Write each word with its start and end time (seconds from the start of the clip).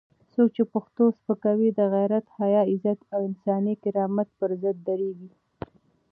څوک 0.33 0.49
چې 0.55 0.63
پښتو 0.73 1.03
سپکوي، 1.17 1.69
د 1.73 1.79
غیرت، 1.93 2.25
حیا، 2.37 2.61
عزت 2.71 2.99
او 3.13 3.19
انساني 3.29 3.73
کرامت 3.83 4.27
پر 4.39 4.51
ضد 4.61 4.77
درېږي. 4.87 5.31